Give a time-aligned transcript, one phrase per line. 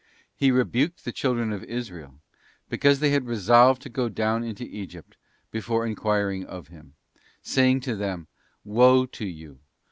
[0.35, 2.15] He rebuked the children of Israel,
[2.69, 5.15] because they had resolved to go down into Egypt
[5.51, 6.95] before enquiring of Him,
[7.43, 8.25] saying to them,
[8.63, 9.59] 'Woe to you...